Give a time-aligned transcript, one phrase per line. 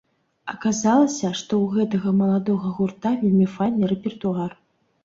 [0.53, 4.61] Аказалася, што ў гэтага маладога гурта вельмі файны рэпертуар.